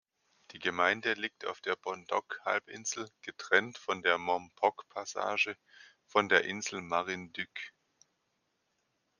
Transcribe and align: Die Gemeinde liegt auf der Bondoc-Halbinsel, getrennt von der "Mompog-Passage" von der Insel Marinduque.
Die 0.49 0.57
Gemeinde 0.57 1.13
liegt 1.13 1.45
auf 1.45 1.61
der 1.61 1.75
Bondoc-Halbinsel, 1.75 3.07
getrennt 3.21 3.77
von 3.77 4.01
der 4.01 4.17
"Mompog-Passage" 4.17 5.55
von 6.07 6.27
der 6.27 6.43
Insel 6.45 6.81
Marinduque. 6.81 7.71